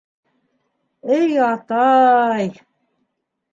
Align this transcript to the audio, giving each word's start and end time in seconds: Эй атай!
Эй 1.17 1.37
атай! 1.49 2.51